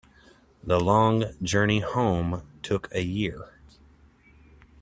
The 0.63 0.79
long 0.79 1.25
journey 1.43 1.81
home 1.81 2.41
took 2.63 2.87
a 2.91 3.03
year. 3.03 3.51